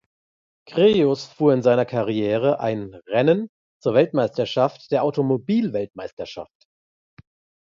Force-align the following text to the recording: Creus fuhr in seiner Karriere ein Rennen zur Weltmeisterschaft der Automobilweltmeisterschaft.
Creus 0.67 1.25
fuhr 1.29 1.53
in 1.53 1.61
seiner 1.61 1.85
Karriere 1.85 2.59
ein 2.59 2.95
Rennen 3.05 3.49
zur 3.79 3.93
Weltmeisterschaft 3.93 4.89
der 4.89 5.03
Automobilweltmeisterschaft. 5.03 6.65